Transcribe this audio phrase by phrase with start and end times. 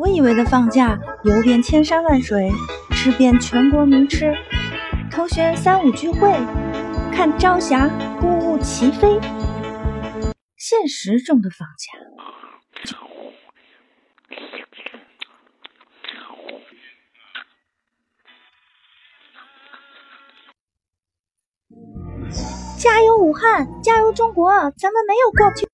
[0.00, 2.50] 我以为的放假，游遍千山万水，
[2.92, 4.34] 吃遍全国名吃，
[5.12, 6.32] 同学三五聚会，
[7.12, 7.86] 看朝霞，
[8.22, 9.20] 物物齐飞。
[10.56, 11.92] 现实中的放假，
[22.78, 25.68] 加油武汉，加油中国，咱们没有过不去。